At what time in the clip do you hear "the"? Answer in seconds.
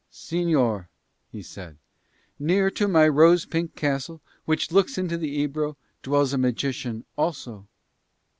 5.15-5.29